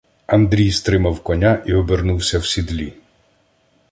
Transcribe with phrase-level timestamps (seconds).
[0.25, 2.93] Андрій стримав коня і обернувся в сідлі.